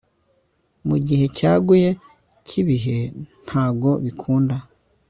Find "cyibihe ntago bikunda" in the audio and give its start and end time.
2.47-4.55